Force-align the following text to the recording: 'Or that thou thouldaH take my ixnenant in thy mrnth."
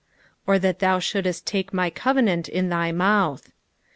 'Or 0.47 0.57
that 0.57 0.79
thou 0.79 0.97
thouldaH 0.97 1.45
take 1.45 1.71
my 1.75 1.91
ixnenant 1.91 2.49
in 2.49 2.69
thy 2.69 2.91
mrnth." 2.91 3.51